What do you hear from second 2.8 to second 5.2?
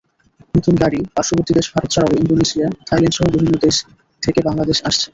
থাইল্যান্ডসহ বিভিন্ন দেশ থেকে বাংলাদেশ আসছে।